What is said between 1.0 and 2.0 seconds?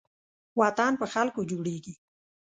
په خلکو جوړېږي